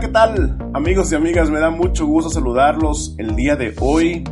[0.00, 0.56] ¿qué tal?
[0.74, 4.22] Amigos y amigas, me da mucho gusto saludarlos el día de hoy.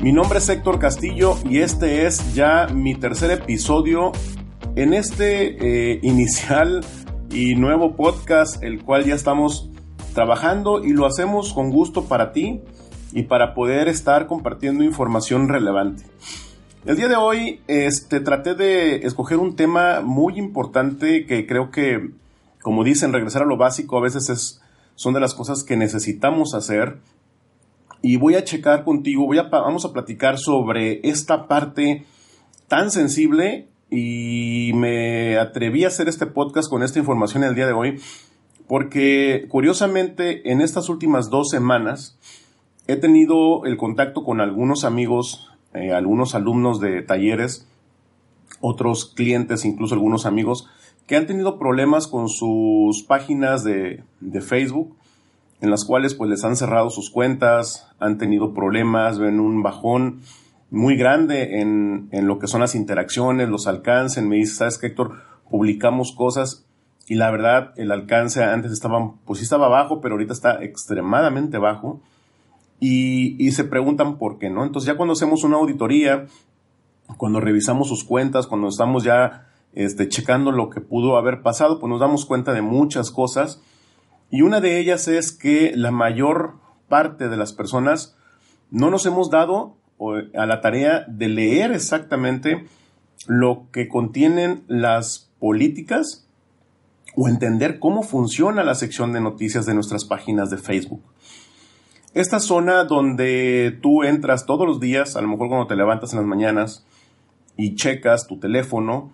[0.00, 4.10] Mi nombre es Héctor Castillo y este es ya mi tercer episodio
[4.74, 6.84] en este eh, inicial
[7.30, 9.70] y nuevo podcast, el cual ya estamos
[10.14, 12.60] trabajando y lo hacemos con gusto para ti
[13.12, 16.02] y para poder estar compartiendo información relevante.
[16.86, 22.10] El día de hoy este, traté de escoger un tema muy importante que creo que,
[22.62, 24.60] como dicen, regresar a lo básico a veces es,
[24.98, 26.98] son de las cosas que necesitamos hacer.
[28.02, 32.04] Y voy a checar contigo, voy a, vamos a platicar sobre esta parte
[32.66, 37.72] tan sensible y me atreví a hacer este podcast con esta información el día de
[37.72, 38.00] hoy
[38.66, 42.18] porque curiosamente en estas últimas dos semanas
[42.86, 47.68] he tenido el contacto con algunos amigos eh, algunos alumnos de talleres,
[48.60, 50.66] otros clientes, incluso algunos amigos,
[51.08, 54.04] que han tenido problemas con sus páginas de,
[54.40, 54.94] Facebook,
[55.60, 60.20] en las cuales pues les han cerrado sus cuentas, han tenido problemas, ven un bajón
[60.70, 64.22] muy grande en, en lo que son las interacciones, los alcances.
[64.22, 65.22] Me dice, ¿sabes qué, Héctor?
[65.50, 66.66] Publicamos cosas
[67.08, 71.56] y la verdad el alcance antes estaba, pues sí estaba bajo, pero ahorita está extremadamente
[71.56, 72.02] bajo
[72.80, 74.62] y, se preguntan por qué, ¿no?
[74.62, 76.26] Entonces ya cuando hacemos una auditoría,
[77.16, 79.48] cuando revisamos sus cuentas, cuando estamos ya
[79.78, 83.62] este, checando lo que pudo haber pasado, pues nos damos cuenta de muchas cosas.
[84.28, 86.54] Y una de ellas es que la mayor
[86.88, 88.16] parte de las personas
[88.72, 89.76] no nos hemos dado
[90.34, 92.66] a la tarea de leer exactamente
[93.28, 96.26] lo que contienen las políticas
[97.14, 101.02] o entender cómo funciona la sección de noticias de nuestras páginas de Facebook.
[102.14, 106.18] Esta zona donde tú entras todos los días, a lo mejor cuando te levantas en
[106.18, 106.84] las mañanas
[107.56, 109.12] y checas tu teléfono,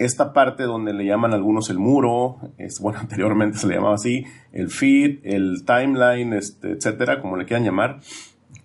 [0.00, 4.24] esta parte donde le llaman algunos el muro, es, bueno, anteriormente se le llamaba así,
[4.52, 8.00] el feed, el timeline, este, etcétera, como le quieran llamar,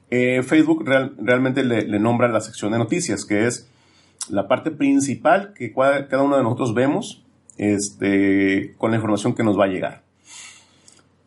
[0.09, 3.69] eh, Facebook realmente le, le, nombra la sección de noticias, que es
[4.29, 7.23] la parte principal que cada uno de nosotros vemos
[7.57, 10.03] este, con la información que nos va a llegar.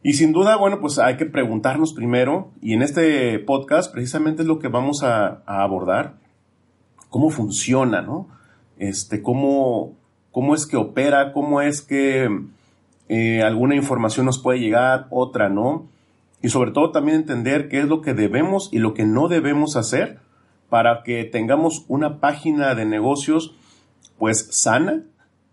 [0.02, 4.48] Y sin duda, bueno, pues hay que preguntarnos primero, y en este podcast precisamente es
[4.48, 6.14] lo que vamos a, abordar,
[7.10, 8.28] cómo funciona, ¿no?
[8.78, 9.97] Este, cómo,
[10.32, 12.28] cómo es que opera, cómo es que
[13.08, 15.88] eh, alguna información nos puede llegar, otra no.
[16.40, 19.76] Y sobre todo también entender qué es lo que debemos y lo que no debemos
[19.76, 20.20] hacer
[20.68, 23.54] para que tengamos una página de negocios
[24.18, 25.02] pues sana,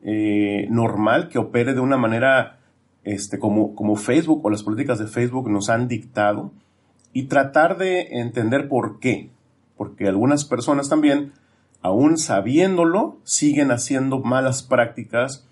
[0.04, 2.60] eh, normal, que opere de una manera
[3.04, 6.52] este, como, como Facebook o las políticas de Facebook nos han dictado
[7.14, 9.30] y tratar de entender por qué.
[9.78, 11.32] Porque algunas personas también,
[11.86, 15.48] aún sabiéndolo, siguen haciendo malas prácticas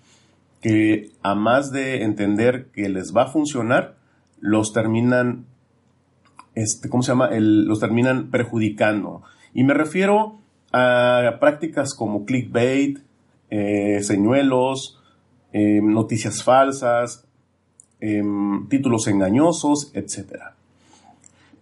[0.60, 3.96] que a más de entender que les va a funcionar,
[4.40, 5.46] los terminan,
[6.54, 7.30] este, ¿cómo se llama?
[7.32, 9.22] los terminan perjudicando.
[9.52, 10.38] Y me refiero
[10.72, 12.98] a prácticas como clickbait,
[13.50, 15.00] eh, señuelos,
[15.52, 17.24] eh, noticias falsas,
[18.06, 20.52] Em, títulos engañosos, etc.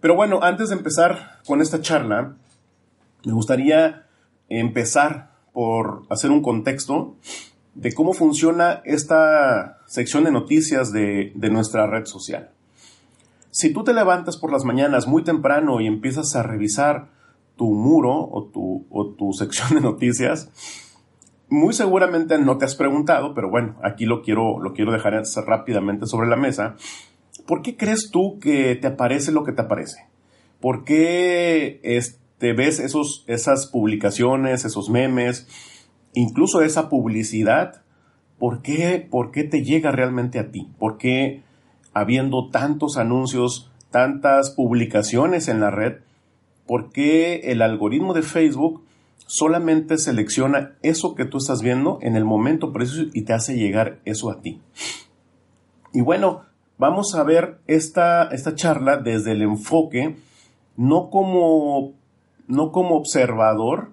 [0.01, 2.35] Pero bueno, antes de empezar con esta charla,
[3.23, 4.02] me gustaría
[4.49, 7.15] empezar por hacer un contexto
[7.75, 12.51] de cómo funciona esta sección de noticias de, nuestra red social.
[13.51, 17.07] Si tú te levantas por las mañanas muy temprano y empiezas a revisar
[17.55, 20.49] tu muro o tu, o tu sección de noticias,
[21.49, 26.07] muy seguramente no te has preguntado, pero bueno, aquí lo quiero, lo quiero dejar rápidamente
[26.07, 26.75] sobre la mesa.
[27.45, 30.07] ¿Por qué crees tú que te aparece lo que te aparece?
[30.59, 31.79] ¿Por qué
[32.43, 35.47] este, ves esos, esas publicaciones, esos memes,
[36.13, 37.83] incluso esa publicidad?
[38.37, 40.69] ¿Por qué, ¿Por qué te llega realmente a ti?
[40.77, 41.43] ¿Por qué
[41.93, 45.99] habiendo tantos anuncios, tantas publicaciones en la red,
[46.67, 48.83] por qué el algoritmo de Facebook
[49.25, 53.99] solamente selecciona eso que tú estás viendo en el momento preciso y te hace llegar
[54.03, 54.59] eso a ti.
[55.93, 56.41] Y bueno,
[56.77, 60.17] vamos a ver esta, esta charla desde el enfoque,
[60.75, 61.93] no como,
[62.47, 63.91] no como observador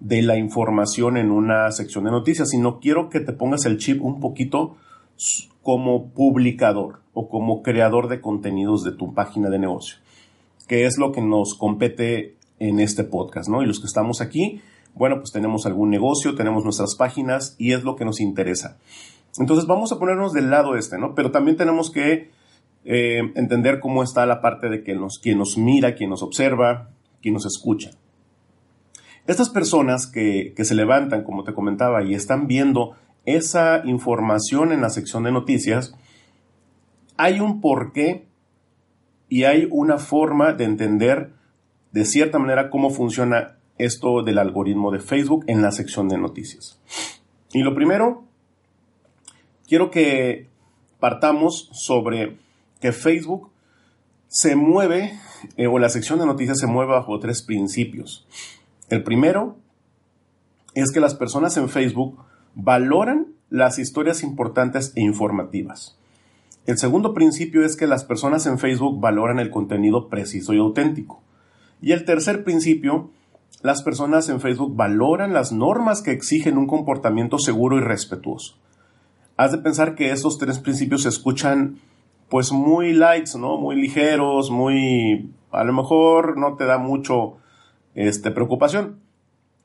[0.00, 4.02] de la información en una sección de noticias, sino quiero que te pongas el chip
[4.02, 4.76] un poquito
[5.62, 9.98] como publicador o como creador de contenidos de tu página de negocio,
[10.66, 13.62] que es lo que nos compete en este podcast, ¿no?
[13.62, 14.60] Y los que estamos aquí,
[14.94, 18.78] bueno, pues tenemos algún negocio, tenemos nuestras páginas y es lo que nos interesa.
[19.38, 21.14] Entonces vamos a ponernos del lado este, ¿no?
[21.14, 22.30] Pero también tenemos que
[22.84, 26.90] eh, entender cómo está la parte de que nos, quien nos mira, quien nos observa,
[27.22, 27.92] quien nos escucha.
[29.26, 34.80] Estas personas que, que se levantan, como te comentaba, y están viendo esa información en
[34.80, 35.94] la sección de noticias,
[37.16, 38.26] hay un porqué
[39.28, 41.32] y hay una forma de entender
[41.92, 46.80] de cierta manera cómo funciona esto del algoritmo de Facebook en la sección de noticias.
[47.52, 48.24] Y lo primero,
[49.68, 50.48] quiero que
[50.98, 52.38] partamos sobre
[52.80, 53.51] que Facebook
[54.32, 55.12] se mueve,
[55.58, 58.26] eh, o la sección de noticias se mueve bajo tres principios.
[58.88, 59.58] El primero
[60.72, 62.18] es que las personas en Facebook
[62.54, 65.98] valoran las historias importantes e informativas.
[66.64, 71.20] El segundo principio es que las personas en Facebook valoran el contenido preciso y auténtico.
[71.82, 73.10] Y el tercer principio,
[73.60, 78.56] las personas en Facebook valoran las normas que exigen un comportamiento seguro y respetuoso.
[79.36, 81.80] Has de pensar que estos tres principios se escuchan
[82.32, 83.58] pues muy lights, ¿no?
[83.58, 87.36] Muy ligeros, muy a lo mejor no te da mucho
[87.94, 89.00] este preocupación.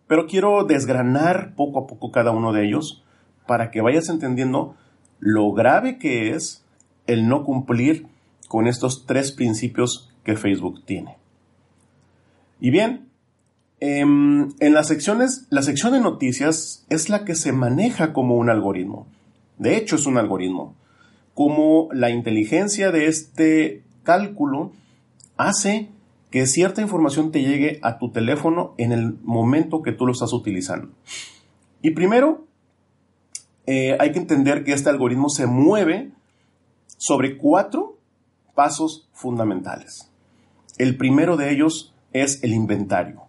[0.05, 3.05] Pero quiero desgranar poco a poco cada uno de ellos
[3.47, 4.75] para que vayas entendiendo
[5.19, 6.65] lo grave que es
[7.05, 8.07] el no cumplir
[8.49, 11.15] con estos tres principios que Facebook tiene.
[12.59, 13.07] Y bien,
[13.79, 18.49] em, en las secciones, la sección de noticias es la que se maneja como un
[18.49, 19.07] algoritmo.
[19.57, 20.75] De hecho, es un algoritmo
[21.37, 24.71] cómo la inteligencia de este cálculo
[25.37, 25.91] hace
[26.31, 30.33] que cierta información te llegue a tu teléfono en el momento que tú lo estás
[30.33, 30.89] utilizando.
[31.83, 32.47] Y primero,
[33.67, 36.09] eh, hay que entender que este algoritmo se mueve
[36.97, 37.99] sobre cuatro
[38.55, 40.11] pasos fundamentales.
[40.79, 43.21] El primero de ellos es el inventario.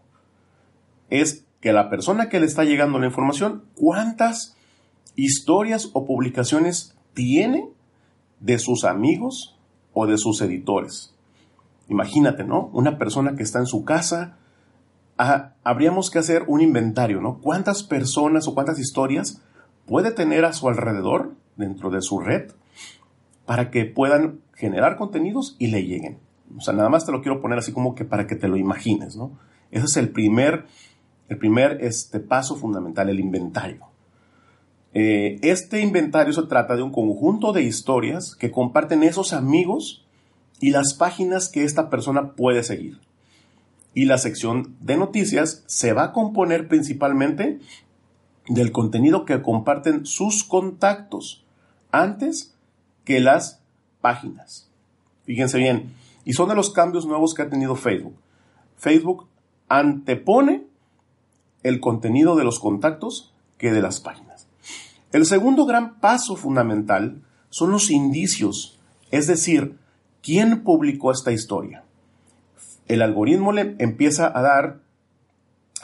[1.10, 4.56] Es que la persona que le está llegando la información, cuántas
[5.14, 7.69] historias o publicaciones tiene
[8.40, 9.56] de sus amigos
[9.93, 11.14] o de sus editores.
[11.88, 12.70] Imagínate, ¿no?
[12.73, 14.37] Una persona que está en su casa,
[15.17, 17.38] ah, habríamos que hacer un inventario, ¿no?
[17.38, 19.43] ¿Cuántas personas o cuántas historias
[19.87, 22.52] puede tener a su alrededor dentro de su red
[23.46, 26.19] para que puedan generar contenidos y le lleguen?
[26.56, 28.56] O sea, nada más te lo quiero poner así como que para que te lo
[28.56, 29.32] imagines, ¿no?
[29.70, 30.67] Ese es el primer,
[31.29, 33.87] el primer este, paso fundamental, el inventario.
[34.94, 40.05] Eh, este inventario se trata de un conjunto de historias que comparten esos amigos
[40.61, 42.99] y las páginas que esta persona puede seguir.
[43.94, 47.58] Y la sección de noticias se va a componer principalmente
[48.49, 51.44] del contenido que comparten sus contactos
[51.91, 52.55] antes
[53.05, 53.61] que las
[54.00, 54.69] páginas.
[55.25, 55.93] Fíjense bien,
[56.25, 58.14] y son de los cambios nuevos que ha tenido Facebook.
[58.76, 59.26] Facebook
[59.69, 60.64] antepone
[61.62, 64.27] el contenido de los contactos que de las páginas.
[65.10, 68.78] El segundo gran paso fundamental son los indicios,
[69.10, 69.78] es decir,
[70.22, 71.84] quién publicó esta historia.
[72.88, 74.81] El algoritmo le empieza a dar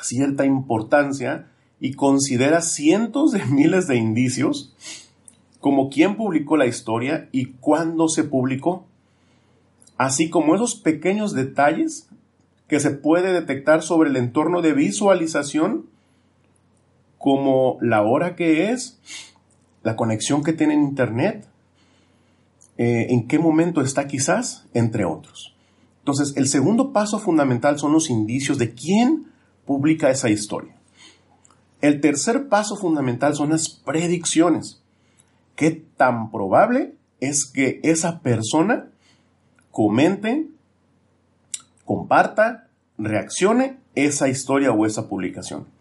[0.03, 1.47] cierta importancia
[1.81, 4.75] y considera cientos de miles de indicios
[5.59, 8.85] como quién publicó la historia y cuándo se publicó,
[9.97, 12.11] así como esos pequeños detalles
[12.69, 15.87] que se puede detectar sobre el entorno de visualización
[17.25, 19.00] como la hora que es,
[19.82, 21.49] la conexión que tiene en Internet,
[22.76, 25.56] eh, en qué momento está quizás, entre otros.
[26.00, 29.32] Entonces, el segundo paso fundamental son los indicios de quién
[29.65, 30.76] publica esa historia.
[31.81, 34.83] El tercer paso fundamental son las predicciones.
[35.57, 38.90] ¿Qué tan probable es que esa persona
[39.71, 40.47] comente,
[41.87, 45.73] comparta, reaccione esa historia o esa publicación?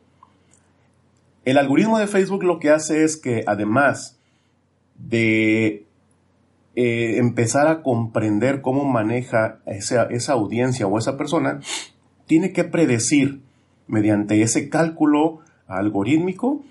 [1.45, 4.17] El algoritmo de Facebook lo que hace es que además
[4.97, 5.85] de
[6.75, 11.59] eh, empezar a comprender cómo maneja esa, esa audiencia o esa persona,
[12.25, 13.41] tiene que predecir
[13.87, 16.61] mediante ese cálculo algorítmico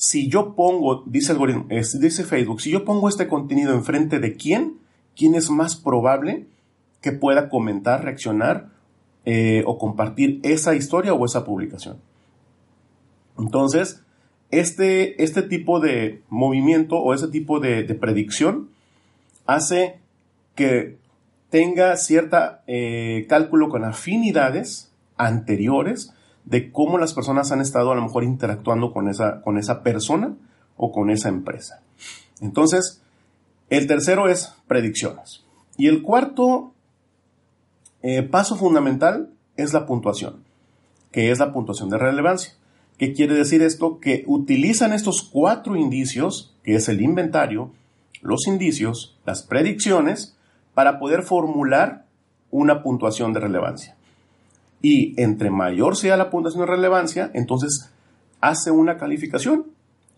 [0.00, 4.78] si yo pongo, dice, algoritmo, dice Facebook, si yo pongo este contenido enfrente de quién,
[5.14, 6.46] quién es más probable
[7.02, 8.70] que pueda comentar, reaccionar
[9.26, 11.98] eh, o compartir esa historia o esa publicación.
[13.40, 14.02] Entonces,
[14.50, 18.68] este, este tipo de movimiento o ese tipo de, predicción
[19.46, 19.98] hace
[20.54, 20.98] que
[21.48, 26.12] tenga cierta eh, cálculo con afinidades anteriores
[26.44, 30.34] de cómo las personas han estado a lo mejor interactuando con esa, con esa persona
[30.76, 31.82] o con esa empresa.
[32.40, 33.02] Entonces,
[33.68, 35.44] el tercero es predicciones.
[35.76, 36.72] Y el cuarto
[38.02, 40.44] eh, paso fundamental es la puntuación,
[41.12, 42.54] que es la puntuación de relevancia.
[43.00, 43.98] ¿Qué quiere decir esto?
[43.98, 47.72] Que utilizan estos cuatro indicios, que es el inventario,
[48.20, 50.36] los indicios, las predicciones,
[50.74, 52.04] para poder formular
[52.50, 53.96] una puntuación de relevancia.
[54.82, 57.90] Y entre mayor sea la puntuación de relevancia, entonces
[58.42, 59.68] hace una calificación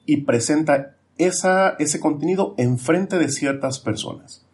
[0.05, 4.45] y presenta esa, ese contenido enfrente de ciertas personas.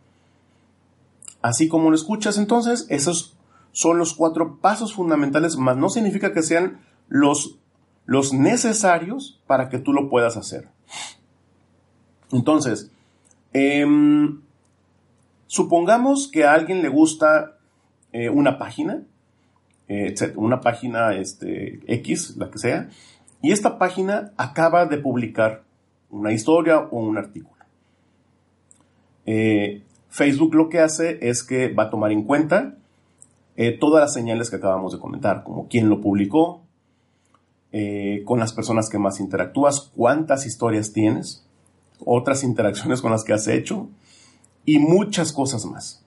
[1.41, 3.39] Así como lo escuchas, entonces, esos
[3.73, 7.59] son los cuatro pasos fundamentales, más no significa que sean los,
[8.09, 10.67] los necesarios para que tú lo puedas hacer.
[12.33, 12.91] Entonces,
[13.53, 14.41] em,
[15.47, 17.59] supongamos que a alguien le gusta
[18.13, 19.03] eh, una página,
[19.89, 22.89] eh, una página este, X, la que sea,
[23.43, 25.65] y esta página acaba de publicar
[26.09, 27.63] una historia o un artículo.
[29.27, 32.75] Eh, Facebook lo que hace es que va a tomar en cuenta
[33.81, 36.63] todas las señales que acabamos de comentar, como quién lo publicó,
[38.25, 41.45] con las personas que más interactúas, cuántas historias tienes,
[42.05, 43.89] otras interacciones con las que has hecho
[44.65, 46.05] y muchas cosas más.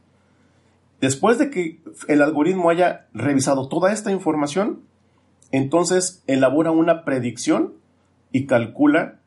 [0.99, 4.81] Después de que el algoritmo haya revisado toda esta información,
[5.51, 7.73] entonces elabora una predicción
[8.31, 9.19] y calcula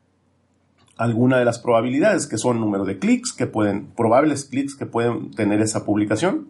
[0.97, 5.31] alguna de las probabilidades, que son número de clics que pueden, probables clics que pueden
[5.31, 6.47] tener esa publicación,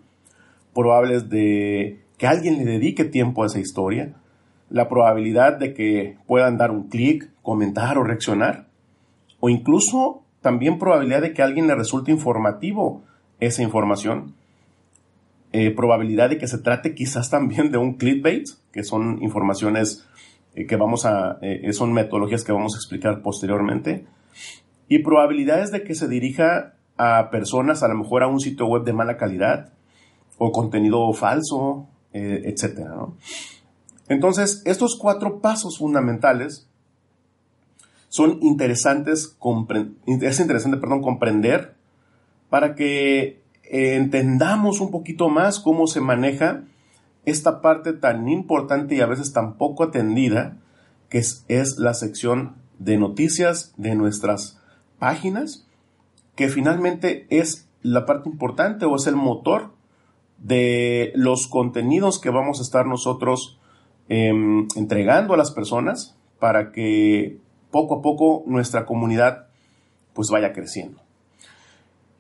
[0.74, 4.14] probables de que alguien le dedique tiempo a esa historia,
[4.76, 8.68] la probabilidad de que puedan dar un clic, comentar o reaccionar,
[9.40, 13.02] o incluso también probabilidad de que a alguien le resulte informativo
[13.40, 14.36] esa información,
[15.54, 20.06] eh, probabilidad de que se trate quizás también de un clickbait, que son informaciones
[20.56, 24.06] eh, que vamos a, eh, son metodologías que vamos a explicar posteriormente,
[24.90, 28.84] y probabilidades de que se dirija a personas, a lo mejor a un sitio web
[28.84, 29.72] de mala calidad,
[30.38, 32.90] o contenido falso, etc.
[34.08, 36.68] Entonces, estos cuatro pasos fundamentales
[38.10, 39.38] son interesantes,
[40.06, 41.76] es interesante perdón, comprender
[42.50, 46.64] para que entendamos un poquito más cómo se maneja
[47.26, 50.58] esta parte tan importante y a veces tan poco atendida,
[51.10, 54.62] que es, es la sección de noticias de nuestras
[55.00, 55.68] páginas,
[56.36, 59.72] que finalmente es la parte importante o es el motor
[60.38, 63.60] de los contenidos que vamos a estar nosotros
[64.10, 67.40] em, entregando a las personas para que
[67.72, 69.48] poco a poco nuestra comunidad
[70.14, 71.02] pues vaya creciendo.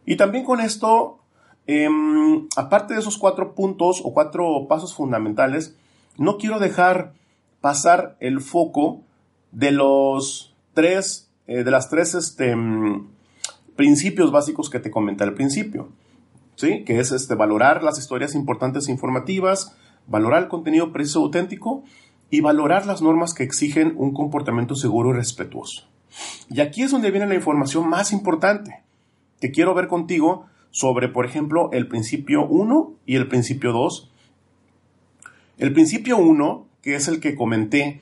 [0.06, 1.20] Y también con esto,
[1.66, 5.76] em, aparte de esos cuatro puntos o cuatro pasos fundamentales,
[6.18, 7.14] no quiero dejar
[7.62, 9.02] pasar el foco
[9.52, 13.08] de los tres, eh, de las tres este, em,
[13.76, 15.90] principios básicos que te comenté al principio.
[16.56, 16.86] ¿Sí?
[16.86, 19.76] Que es este, valorar las historias importantes e informativas,
[20.08, 21.84] valorar el contenido preciso auténtico
[22.30, 25.88] y valorar las normas que exigen un comportamiento seguro y respetuoso.
[26.50, 28.84] Y aquí es donde viene la información más importante
[29.40, 34.12] que quiero ver contigo sobre, por ejemplo, el principio 1 y el principio 2.
[35.58, 38.02] El principio 1, que es el que comenté,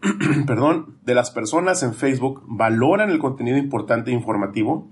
[0.46, 4.88] perdón, de las personas en Facebook valoran el contenido importante e informativo,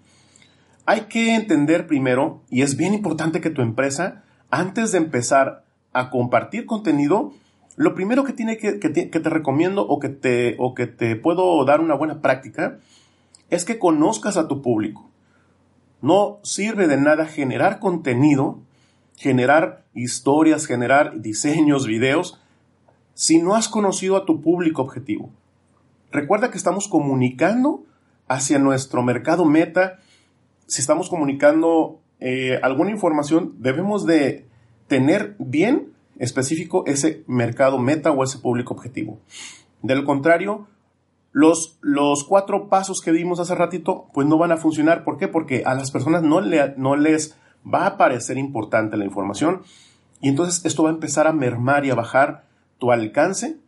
[0.84, 5.65] hay que entender primero, y es bien importante que tu empresa, antes de empezar
[5.96, 7.32] a compartir contenido,
[7.76, 11.80] lo primero que, tiene que, te recomiendo o que te, o que te puedo dar
[11.80, 12.78] una buena práctica
[13.50, 15.08] es que conozcas a tu público.
[16.02, 18.60] No sirve de nada generar contenido,
[19.16, 22.40] generar historias, generar diseños, videos,
[23.14, 25.30] si no has conocido a tu público objetivo.
[26.12, 27.84] Recuerda que estamos comunicando
[28.28, 29.98] hacia nuestro mercado meta.
[30.66, 34.45] Si estamos comunicando eh, alguna información, debemos de
[34.88, 39.20] tener bien específico ese mercado meta o ese público objetivo.
[39.82, 40.66] Del contrario,
[41.32, 45.04] los, los cuatro pasos que vimos hace ratito, pues no van a funcionar.
[45.04, 45.28] ¿Por qué?
[45.28, 49.62] Porque a las personas no, le, no les va a parecer importante la información
[50.20, 52.44] y entonces esto va a empezar a mermar y a bajar
[52.78, 53.58] tu alcance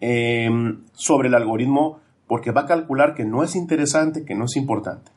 [0.00, 4.56] em, sobre el algoritmo porque va a calcular que no es interesante, que no es
[4.56, 5.10] importante.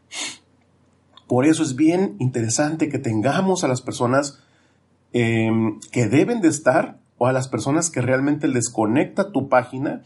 [1.28, 4.44] Por eso es bien interesante que tengamos a las personas
[5.18, 10.02] Em, que deben de estar o a las personas que realmente les conecta tu página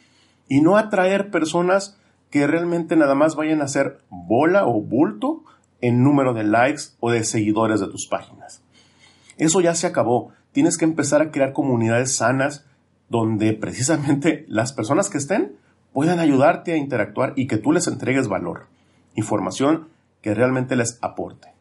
[0.48, 1.98] y no atraer personas
[2.30, 5.44] que realmente nada más vayan a hacer bola o bulto
[5.82, 8.62] en número de likes o de seguidores de tus páginas.
[9.38, 10.30] Eso ya se acabó.
[10.51, 12.68] Tienes que empezar a crear comunidades sanas
[13.10, 15.56] donde precisamente las personas que estén
[15.92, 18.68] puedan ayudarte a interactuar y que tú les entregues valor,
[19.16, 19.88] información
[20.22, 21.59] que realmente les aporte.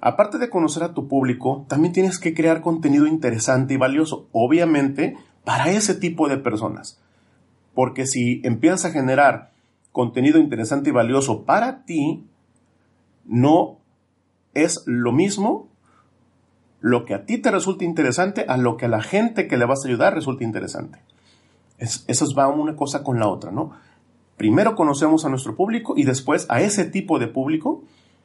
[0.00, 5.16] Aparte de conocer a tu público, también tienes que crear contenido interesante y valioso, obviamente,
[5.44, 7.00] para ese tipo de personas.
[7.74, 9.52] Porque si empiezas a generar
[9.92, 12.24] contenido interesante y valioso para ti,
[13.24, 13.78] no
[14.54, 15.68] es lo mismo
[16.80, 19.66] lo que a ti te resulta interesante a lo que a la gente que le
[19.66, 21.00] vas a ayudar resulta interesante.
[21.78, 23.72] eso va una cosa con la otra, ¿no?
[24.36, 27.82] Primero conocemos a nuestro público y después a ese tipo de público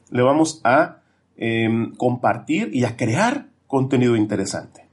[0.10, 1.01] le vamos a
[1.44, 4.86] Em, compartir y a crear contenido interesante.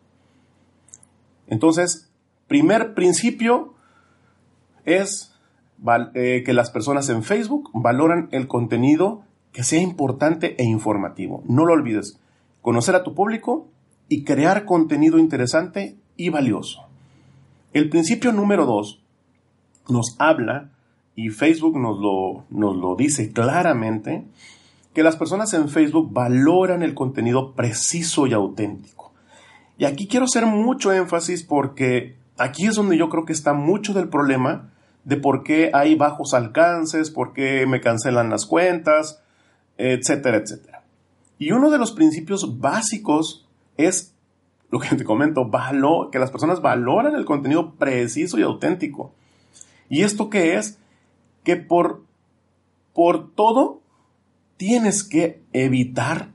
[1.47, 2.11] Entonces,
[2.47, 3.75] primer principio
[4.87, 5.35] es
[6.15, 11.43] eh, que las personas en Facebook valoran el contenido que sea importante e informativo.
[11.47, 12.19] No lo olvides,
[12.63, 13.69] conocer a tu público
[14.09, 16.81] y crear contenido interesante y valioso.
[17.75, 19.03] El principio número dos
[19.87, 20.71] nos habla,
[21.15, 24.25] y Facebook nos lo, nos lo dice claramente,
[24.95, 29.13] que las personas en Facebook valoran el contenido preciso y auténtico.
[29.77, 33.95] Y aquí quiero hacer mucho énfasis porque aquí es donde yo creo que está mucho
[33.95, 34.71] del problema
[35.05, 39.23] de por qué hay bajos alcances, por qué me cancelan las cuentas,
[39.77, 40.83] etcétera, etcétera.
[41.39, 44.15] Y uno de los principios básicos es
[44.71, 45.51] lo que te comento,
[46.11, 49.13] que las personas valoran el contenido preciso y auténtico.
[49.89, 50.79] ¿Y esto qué es?
[51.45, 52.03] Que por,
[52.93, 53.81] por todo
[54.59, 56.29] tienes que evitar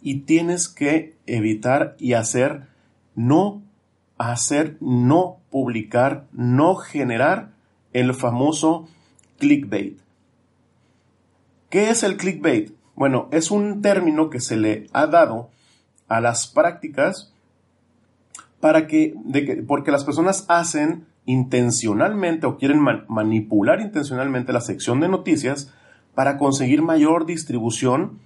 [0.00, 2.68] y tienes que evitar y hacer
[3.16, 3.64] no
[4.18, 7.50] hacer, no publicar, no generar
[7.92, 8.88] el famoso
[9.38, 9.98] clickbait.
[11.70, 12.72] ¿Qué es el clickbait?
[12.94, 15.50] Bueno, es un término que se le ha dado
[16.06, 17.32] a las prácticas
[18.60, 19.14] para que,
[19.66, 25.72] porque las personas hacen intencionalmente o quieren manipular intencionalmente la sección de noticias
[26.14, 28.18] para conseguir mayor distribución,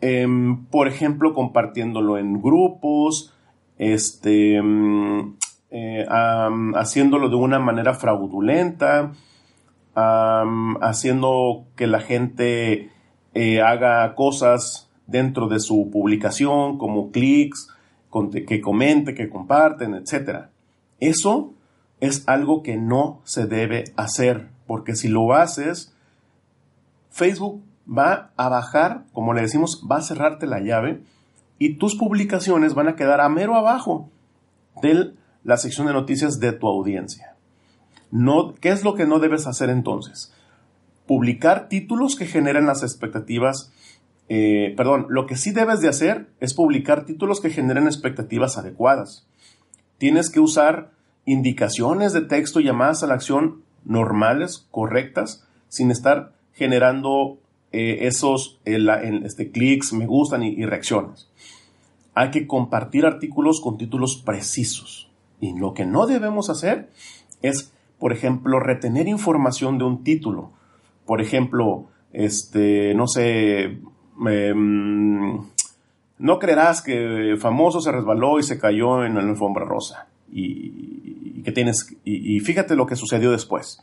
[0.00, 3.34] em, por ejemplo, compartiéndolo en grupos,
[3.78, 5.36] este, mm,
[5.70, 6.06] eh,
[6.74, 9.12] haciéndolo de una manera fraudulenta,
[10.80, 12.90] haciendo que la gente
[13.34, 17.68] eh, haga cosas dentro de su publicación como clics,
[18.46, 20.46] que comente, que comparten, etc.
[21.00, 21.52] Eso
[22.00, 25.94] es algo que no se debe hacer, porque si lo haces,
[27.10, 31.02] Facebook va a bajar, como le decimos, va a cerrarte la llave
[31.58, 34.10] y tus publicaciones van a quedar a mero abajo
[34.82, 37.34] de la sección de noticias de tu audiencia.
[38.10, 40.32] No, ¿Qué es lo que no debes hacer entonces?
[41.06, 43.72] Publicar títulos que generen las expectativas
[44.28, 49.26] eh, perdón, lo que sí debes de hacer es publicar títulos que generen expectativas adecuadas.
[49.96, 50.90] Tienes que usar
[51.24, 57.38] indicaciones de texto llamadas a la acción normales, correctas, sin estar generando
[57.72, 61.30] eh, esos este, clics, me gustan y, y reacciones.
[62.14, 65.08] Hay que compartir artículos con títulos precisos.
[65.40, 66.90] Y lo que no debemos hacer
[67.42, 70.50] es, por ejemplo, retener información de un título.
[71.06, 73.78] Por ejemplo, este, no sé,
[74.26, 75.38] Em,
[76.18, 80.08] no creerás que famoso se resbaló y se cayó en la alfombra rosa.
[80.30, 81.96] Y, que tienes.
[82.04, 83.82] Y, fíjate lo que sucedió después.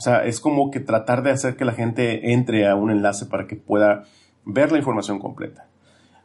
[0.00, 3.26] O sea, es como que tratar de hacer que la gente entre a un enlace
[3.26, 4.04] para que pueda
[4.46, 5.68] ver la información completa.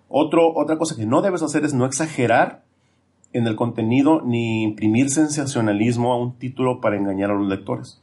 [0.08, 2.64] Otro, otra cosa que no debes hacer es no exagerar
[3.34, 8.02] en el contenido ni imprimir sensacionalismo a un título para engañar a los lectores.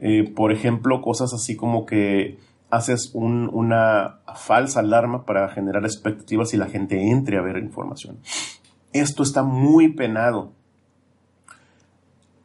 [0.00, 6.56] Eh, por ejemplo, cosas así como que haces una falsa alarma para generar expectativas y
[6.56, 8.18] la gente entre a ver información.
[8.92, 10.50] Esto está muy penado.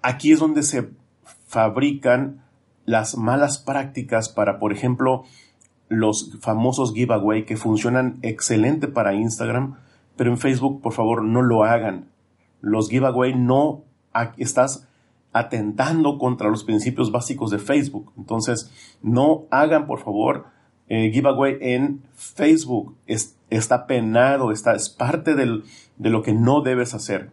[0.04, 0.92] Aquí es donde se
[1.56, 2.44] fabrican
[2.84, 5.24] las malas prácticas para, por ejemplo,
[5.88, 9.78] los famosos giveaway que funcionan excelente para Instagram,
[10.18, 12.10] pero en Facebook, por favor, no lo hagan.
[12.60, 13.86] Los giveaway no
[14.36, 14.86] estás
[15.32, 18.12] atentando contra los principios básicos de Facebook.
[18.18, 18.70] Entonces,
[19.02, 20.48] no hagan, por favor,
[20.90, 22.98] eh, giveaway en Facebook.
[23.50, 27.32] está penado, está, es parte de lo que no debes hacer.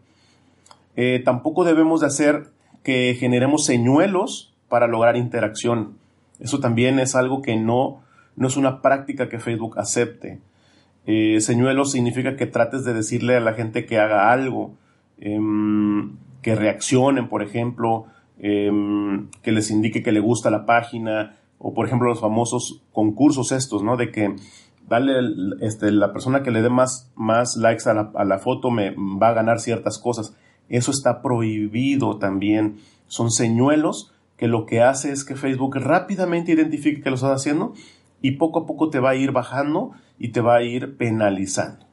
[0.95, 5.99] Eh, tampoco debemos de hacer que generemos señuelos para lograr interacción.
[6.41, 8.03] Eso también es algo que no,
[8.37, 10.41] no es una práctica que Facebook acepte.
[11.07, 14.75] Eh, señuelos significa que trates de decirle a la gente que haga algo.
[15.25, 18.07] Em, que reaccionen, por ejemplo,
[18.39, 23.53] em, que les indique que le gusta la página, o por ejemplo los famosos concursos
[23.53, 23.97] estos, ¿no?
[23.97, 24.35] De que
[24.89, 25.13] dale,
[25.61, 28.91] este, la persona que le dé más, más likes a la, a la foto me
[28.97, 30.37] va a ganar ciertas cosas.
[30.73, 32.79] Eso está prohibido también.
[33.07, 37.75] Son señuelos que lo que hace es que Facebook rápidamente identifique que lo estás haciendo
[38.21, 41.87] y poco a poco te va a ir bajando y te va a ir penalizando.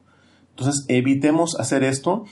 [0.50, 2.24] Entonces evitemos hacer esto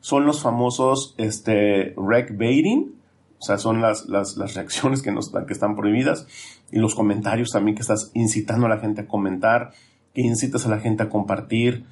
[0.00, 2.94] son los famosos este, rec baiting,
[3.38, 6.26] o sea, son las, las, reacciones que, nos, que están prohibidas
[6.72, 9.72] y los comentarios también que estás incitando a la gente a comentar,
[10.14, 11.84] que incitas a la gente a compartir.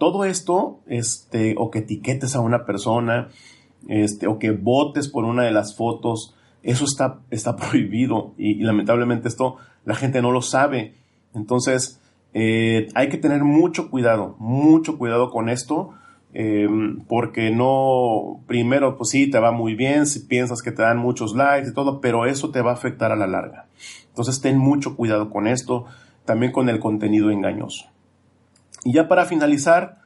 [0.00, 3.28] Todo esto, este, o que etiquetes a una persona,
[3.86, 9.28] este, o que votes por una de las fotos, eso está, está prohibido y, lamentablemente
[9.28, 10.94] esto la gente no lo sabe.
[11.34, 12.00] Entonces,
[12.32, 15.90] eh, hay que tener mucho cuidado, mucho cuidado con esto,
[16.32, 20.96] em, porque no, primero, pues sí, te va muy bien si piensas que te dan
[20.96, 23.66] muchos likes y todo, pero eso te va a afectar a la larga.
[24.08, 25.84] Entonces, ten mucho cuidado con esto,
[26.24, 27.90] también con el contenido engañoso.
[28.84, 29.98] Y ya para finalizar,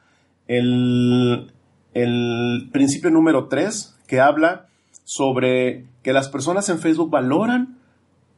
[0.47, 1.51] el,
[1.93, 4.67] el principio número 3, que habla
[5.03, 7.77] sobre que las personas en Facebook valoran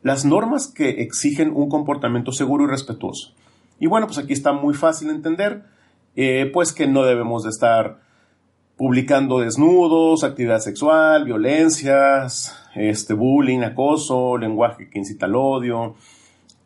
[0.04, 3.34] las normas que exigen un comportamiento seguro y respetuoso.
[3.80, 5.64] Y bueno, pues aquí está muy fácil entender,
[6.16, 8.00] eh, pues que no debemos de estar
[8.78, 15.96] publicando desnudos, actividad sexual, violencias, este, bullying, acoso, lenguaje que incita al odio,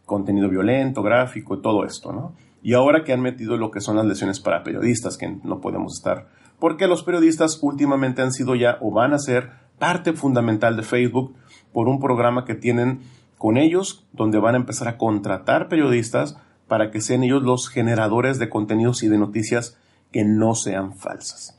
[0.05, 2.33] contenido violento, gráfico todo esto, ¿no?
[2.61, 5.97] Y ahora que han metido lo que son las lesiones para periodistas, que no podemos
[5.97, 6.27] estar,
[6.59, 11.35] porque los periodistas últimamente han sido ya o van a ser parte fundamental de Facebook
[11.73, 13.01] por un programa que tienen
[13.37, 18.37] con ellos, donde van a empezar a contratar periodistas para que sean ellos los generadores
[18.37, 19.77] de contenidos y de noticias
[20.11, 21.57] que no sean falsas.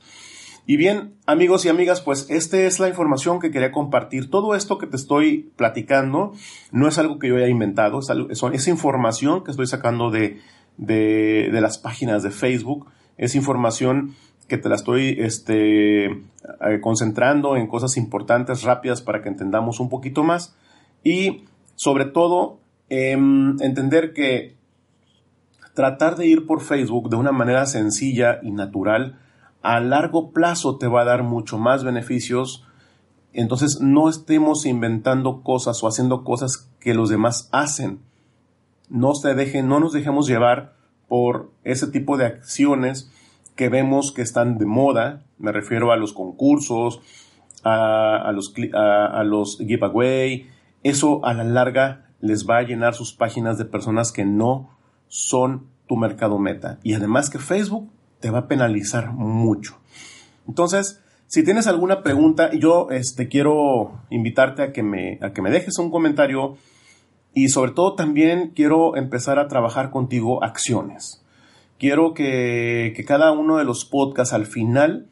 [0.65, 4.29] Y bien, amigos y amigas, pues esta es la información que quería compartir.
[4.29, 6.31] Todo esto que te estoy platicando
[6.71, 10.39] no es algo que yo haya inventado, es, información que estoy sacando de,
[10.77, 14.15] de, las páginas de Facebook, es información
[14.47, 16.21] que te la estoy este, eh,
[16.81, 20.55] concentrando en cosas importantes, rápidas, para que entendamos un poquito más.
[21.03, 22.59] Y sobre todo,
[22.89, 24.55] em, entender que
[25.73, 29.19] tratar de ir por Facebook de una manera sencilla y natural,
[29.61, 32.65] a largo plazo te va a dar mucho más beneficios.
[33.31, 37.99] Entonces no estemos inventando cosas o haciendo cosas que los demás hacen.
[38.89, 40.73] No, se dejen, no nos dejemos llevar
[41.07, 43.11] por ese tipo de acciones
[43.55, 45.23] que vemos que están de moda.
[45.37, 47.01] Me refiero a los concursos,
[47.63, 50.47] a, los, a los giveaway.
[50.83, 54.69] Eso a la larga les va a llenar sus páginas de personas que no
[55.07, 56.79] son tu mercado meta.
[56.83, 59.77] Y además que Facebook te va a penalizar mucho.
[60.47, 65.49] Entonces, si tienes alguna pregunta, yo este, quiero invitarte a que, me, a que me
[65.49, 66.57] dejes un comentario
[67.33, 71.23] y sobre todo también quiero empezar a trabajar contigo acciones.
[71.79, 75.07] Quiero que, que cada uno de los podcasts al final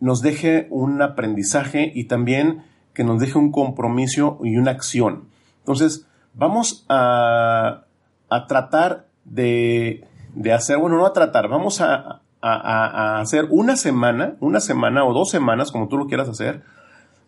[0.00, 5.28] nos deje un aprendizaje y también que nos deje un compromiso y una acción.
[5.60, 7.84] Entonces, vamos a,
[8.28, 10.04] a tratar de,
[10.52, 15.72] hacer, bueno, no a tratar, vamos a, hacer una semana, una semana o dos semanas,
[15.72, 16.62] como tú lo quieras hacer,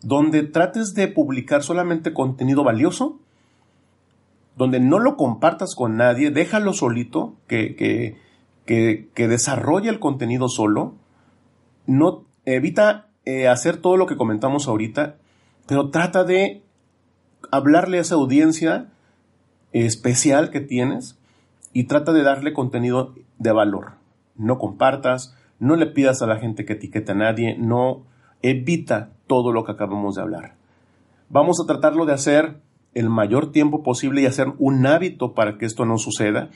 [0.01, 3.19] donde trates de publicar solamente contenido valioso,
[4.61, 10.93] donde no lo compartas con nadie, déjalo solito, que, que, que, desarrolle el contenido solo,
[11.87, 15.15] no, evita eh, hacer todo lo que comentamos ahorita,
[15.65, 16.61] pero trata de
[17.49, 18.91] hablarle a esa audiencia
[19.71, 21.17] especial que tienes
[21.73, 23.93] y trata de darle contenido de valor.
[24.35, 28.03] No compartas, no le pidas a la gente que etiquete a nadie, no
[28.43, 30.53] evita todo lo que acabamos de hablar.
[31.29, 32.61] Vamos a tratarlo de hacer
[32.93, 36.49] el mayor tiempo posible y hacer un hábito para que esto no suceda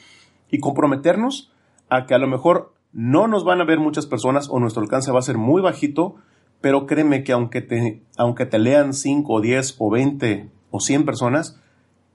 [0.51, 1.51] y comprometernos
[1.89, 5.11] a que a lo mejor no nos van a ver muchas personas o nuestro alcance
[5.11, 6.15] va a ser muy bajito,
[6.61, 11.05] pero créeme que aunque te, aunque te lean 5 o 10 o 20 o 100
[11.05, 11.59] personas,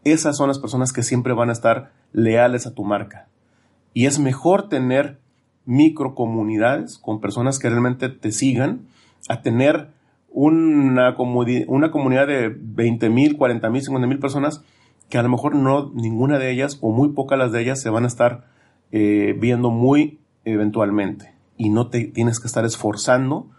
[0.04, 3.28] esas son las personas que siempre van a estar leales a tu marca.
[3.92, 5.18] Y es mejor tener
[5.66, 8.87] microcomunidades con personas que realmente te sigan
[9.28, 9.90] a tener
[10.30, 14.64] una, una comunidad de 20 mil, 40 mil, 50 mil personas
[15.08, 17.90] que a lo mejor no ninguna de ellas o muy pocas las de ellas se
[17.90, 18.46] van a estar
[18.92, 23.50] eh, viendo muy eventualmente y no te tienes que estar esforzando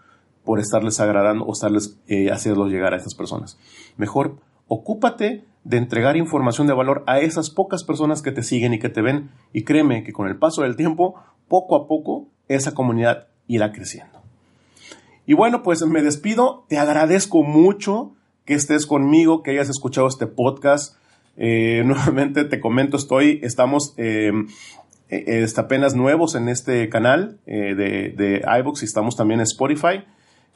[0.44, 2.30] por estarles agradando o estarles eh,
[2.68, 3.58] llegar a estas personas.
[3.96, 8.78] Mejor ocúpate de entregar información de valor a esas pocas personas que te siguen y
[8.78, 11.14] que te ven y créeme que con el paso del tiempo,
[11.48, 14.21] poco a poco, esa comunidad irá creciendo.
[15.26, 18.12] Y bueno, pues me despido, te agradezco mucho
[18.44, 20.96] que estés conmigo, que hayas escuchado este podcast.
[21.36, 24.32] Eh, nuevamente te comento, estoy, estamos eh,
[25.08, 30.04] eh, apenas nuevos en este canal de, de iVoox y estamos también en Spotify.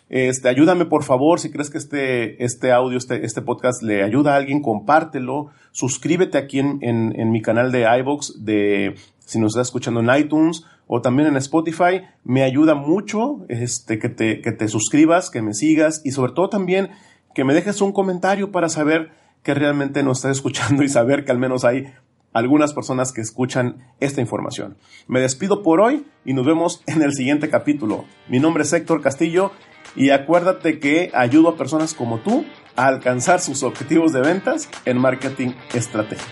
[0.09, 4.35] Este, ayúdame por favor, si crees que este, este audio, este, este podcast le ayuda
[4.35, 8.95] a alguien, compártelo, suscríbete aquí en, en, mi canal de iVoox, de,
[9.27, 14.09] si nos estás escuchando en iTunes o también en Spotify, me ayuda mucho este, que,
[14.09, 16.91] te, que te suscribas, que me sigas y sobre todo también
[17.35, 19.11] que me dejes un comentario para saber
[19.43, 21.93] que realmente nos estás escuchando y saber que al menos hay
[22.33, 24.77] algunas personas que escuchan esta información.
[25.09, 28.05] Me despido por hoy y nos vemos en el siguiente capítulo.
[28.29, 29.53] Mi nombre es Héctor Castillo
[29.97, 32.45] y acuérdate que ayudo a personas como tú
[32.77, 36.31] a alcanzar sus objetivos de ventas en marketing estratégico.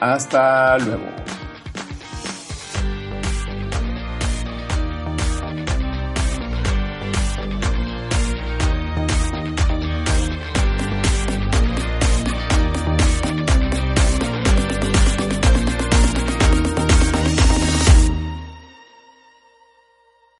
[0.00, 1.06] Hasta luego.